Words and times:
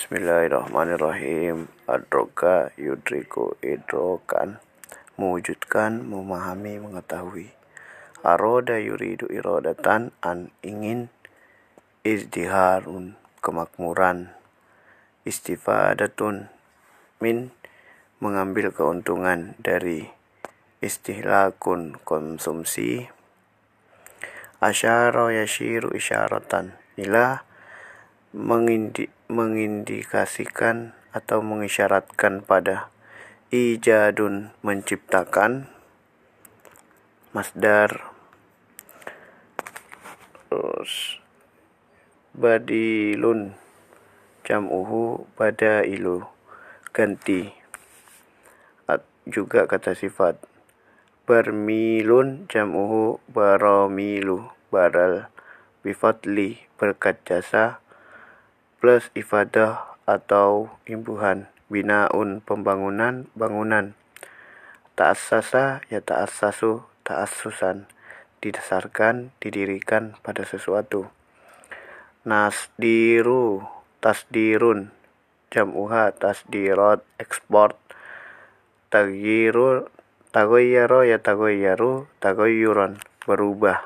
Bismillahirrahmanirrahim. 0.00 1.68
Adroga 1.84 2.72
yudriku 2.80 3.60
idrokan. 3.60 4.56
Mewujudkan, 5.20 6.08
memahami, 6.08 6.80
mengetahui. 6.80 7.52
Aroda 8.24 8.80
yuridu 8.80 9.28
irodatan 9.28 10.16
an 10.24 10.56
ingin 10.64 11.12
izdiharun 12.00 13.20
kemakmuran 13.44 14.32
istifadatun 15.28 16.48
min 17.20 17.52
mengambil 18.24 18.72
keuntungan 18.72 19.52
dari 19.60 20.08
istihlakun 20.80 22.00
konsumsi 22.08 23.04
asyara 24.64 25.28
yashiru 25.28 25.92
isyaratan 25.92 26.72
ila 26.96 27.44
mengindi, 28.32 29.19
mengindikasikan 29.30 30.98
atau 31.14 31.38
mengisyaratkan 31.40 32.42
pada 32.42 32.90
ijadun 33.54 34.50
menciptakan 34.66 35.70
masdar 37.30 38.10
terus 40.50 41.22
badilun 42.34 43.54
jam'uhu 44.42 45.30
badailu 45.38 46.26
ganti. 46.90 47.54
At, 48.90 49.06
juga 49.30 49.70
kata 49.70 49.94
sifat 49.94 50.42
bermilun 51.22 52.50
jam'uhu 52.50 53.22
baramilu 53.30 54.50
baral 54.74 55.30
bifadli 55.86 56.66
berkat 56.74 57.22
jasa 57.22 57.78
plus 58.80 59.12
ifadah 59.12 59.84
atau 60.08 60.72
imbuhan 60.88 61.46
binaun 61.68 62.40
pembangunan 62.42 63.28
bangunan. 63.36 63.94
Ta'assasa 64.96 65.84
ya 65.92 66.00
ta'assasu 66.02 66.82
ta'assusan 67.06 67.86
didasarkan 68.40 69.36
didirikan 69.38 70.16
pada 70.24 70.42
sesuatu. 70.42 71.12
Nasdiru 72.24 73.64
tasdirun. 74.00 74.90
Jam'uha 75.50 76.14
tasdirat 76.14 77.02
ekspor 77.18 77.74
tagyiru 78.86 79.90
tagoyyaro 80.30 81.02
ya 81.02 81.18
tagoyyaru 81.18 82.06
tagoyyuran 82.22 83.02
berubah. 83.26 83.82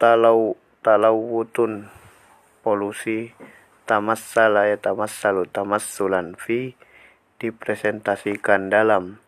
Talau 0.00 0.58
talawutun 0.80 1.92
polusi 2.64 3.36
tamassala 3.84 4.68
ya 4.72 4.80
tamassalu 4.80 5.44
tamassulan 5.48 6.36
fi 6.40 6.72
dipresentasikan 7.36 8.72
dalam 8.72 9.20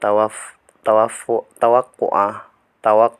tawaf 0.00 0.56
tawafu 0.84 1.48
tawakku'ah 1.56 2.48
tawak 2.84 3.16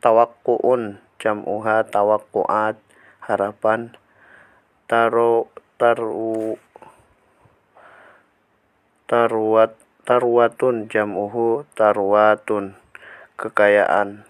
tawakku'un 0.00 0.96
jam'uha 1.20 1.84
tawakku'at 1.88 2.80
harapan 3.24 3.92
taro 4.88 5.52
taru 5.76 6.56
tarwat 9.10 9.74
tarwatun 10.06 10.88
jam'uhu 10.88 11.68
tarwatun 11.76 12.78
kekayaan 13.36 14.24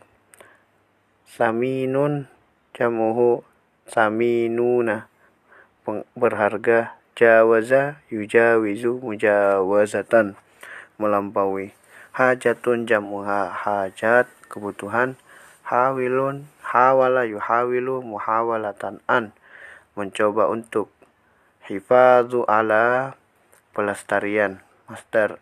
saminun 1.29 2.27
jamuhu 2.75 3.43
saminuna. 3.91 5.11
Berharga 6.15 6.95
jawaza 7.19 7.99
yujawizu 8.11 9.03
mujawazatan. 9.03 10.39
Melampaui. 11.01 11.75
Hajatun 12.15 12.87
jamuha 12.87 13.51
hajat 13.51 14.31
kebutuhan. 14.47 15.19
Hawilun 15.67 16.47
hawala 16.63 17.27
yuhawilu 17.27 18.03
muhawalatan 18.03 19.03
an. 19.11 19.35
Mencoba 19.99 20.47
untuk 20.47 20.91
hifadzu 21.67 22.47
ala 22.47 23.15
pelestarian. 23.75 24.63
Master. 24.87 25.39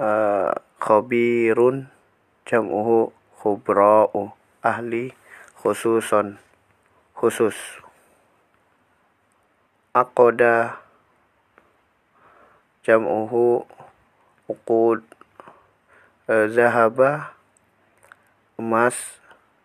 Uh, 0.00 0.56
khabirun 0.80 1.92
jam'uhu 2.50 3.14
khubra'u 3.38 4.34
ahli 4.58 5.14
khususon 5.62 6.42
khusus. 7.14 7.54
Akoda 9.94 10.82
jam'uhu 12.82 13.62
uqud 14.50 15.06
eh, 16.26 16.50
zahaba 16.50 17.38
emas 18.58 18.98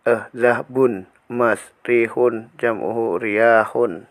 eh 0.06 0.29
zahbun 0.38 1.09
emas 1.25 1.74
rihun 1.90 2.53
jam'uhu 2.62 3.18
riyahun. 3.18 4.06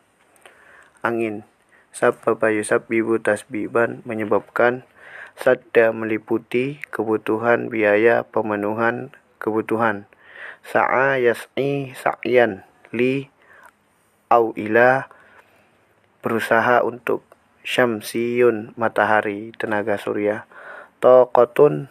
Angin 1.06 1.46
sababa 1.94 2.50
yusabbibu 2.50 3.22
tasbiban 3.22 4.02
menyebabkan 4.02 4.82
Sadda 5.34 5.90
meliputi 5.90 6.78
kebutuhan 6.94 7.66
biaya 7.66 8.22
pemenuhan 8.22 9.10
kebutuhan. 9.42 10.06
Sa'a 10.64 11.20
yas'i 11.20 11.92
sa'yan 11.92 12.64
li 12.94 13.28
au 14.30 14.54
ila 14.56 15.10
berusaha 16.24 16.80
untuk 16.86 17.20
syamsiyun 17.66 18.72
matahari 18.78 19.50
tenaga 19.58 19.98
surya. 20.00 20.46
Taqatun 21.02 21.90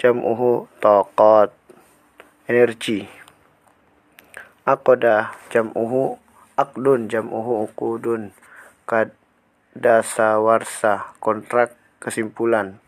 jam'uhu 0.00 0.64
taqat 0.80 1.52
energi. 2.48 3.04
Aqada 4.64 5.36
jam'uhu 5.52 6.16
akdun 6.56 7.12
jam'uhu 7.12 7.68
ukudun. 7.68 8.32
Kadasawarsa 8.88 11.12
kontrak 11.20 11.83
Kesimpulan. 12.04 12.84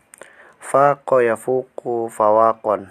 Faqo 0.61 1.25
yafuku 1.25 2.05
fawakon 2.05 2.85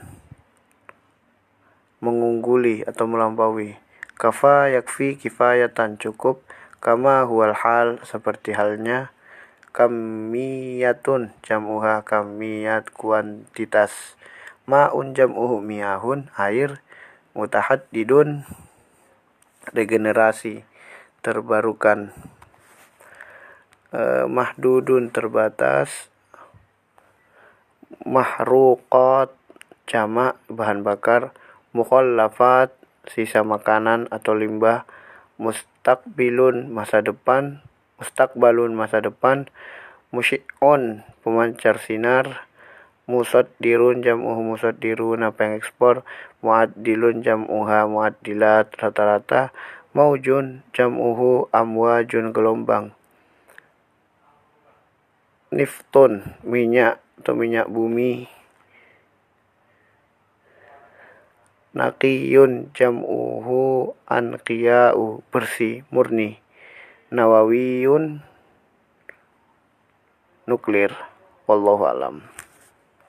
Mengungguli 2.02 2.82
atau 2.82 3.06
melampaui. 3.06 3.78
Kafa 4.18 4.74
yakfi 4.74 5.14
kifayatan 5.14 6.02
cukup. 6.02 6.42
Kama 6.82 7.22
huwal 7.30 7.54
hal 7.54 8.02
seperti 8.02 8.58
halnya. 8.58 9.14
Kamiyatun 9.70 11.30
jam'uha 11.46 12.02
kamiyat 12.02 12.90
kuantitas. 12.90 14.18
Ma'un 14.66 15.14
jam'uhu 15.14 15.62
miyahun 15.62 16.26
air. 16.34 16.82
Mutahaddidun 17.38 18.42
regenerasi 19.70 20.66
terbarukan. 21.22 22.10
Eh, 23.94 24.26
mahdudun 24.26 25.14
terbatas 25.14 26.10
mahruqat 28.04 29.32
jamak 29.86 30.36
bahan 30.50 30.82
bakar 30.82 31.32
mukhallafat 31.72 32.74
sisa 33.06 33.46
makanan 33.46 34.10
atau 34.10 34.34
limbah 34.34 34.84
mustaqbilun 35.38 36.68
masa 36.68 37.00
depan 37.00 37.62
mustaqbalun 37.96 38.74
masa 38.74 39.00
depan 39.00 39.48
musyi'un 40.10 41.06
pemancar 41.22 41.80
sinar 41.80 42.44
musaddirun 43.06 44.02
jam'uhu 44.02 44.42
musaddiruna 44.42 45.30
pengekspor 45.30 46.02
muaddilun 46.42 47.22
jam'uha 47.22 47.86
muaddilat 47.86 48.74
rata-rata 48.74 49.54
maujun 49.94 50.66
jam'uhu 50.74 51.48
amwajun 51.54 52.34
gelombang. 52.34 52.92
Niftun 55.54 56.36
minyak 56.42 57.00
atau 57.20 57.32
minyak 57.34 57.68
bumi. 57.68 58.28
Naqiyun 61.76 62.72
jam'uhu 62.72 63.92
anqiya'u 64.08 65.20
bersih 65.28 65.84
murni. 65.92 66.40
Nawawiyun 67.12 68.24
nuklir. 70.48 70.92
Wallahu 71.46 71.84
alam 71.86 72.35